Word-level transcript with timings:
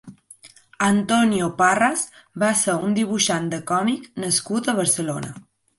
Antonio 0.85 1.49
Parras 1.61 2.07
va 2.45 2.51
ser 2.65 2.77
un 2.89 2.99
dibuixant 2.99 3.55
de 3.55 3.63
còmic 3.75 4.13
nascut 4.27 4.73
a 4.75 4.79
Barcelona. 4.85 5.37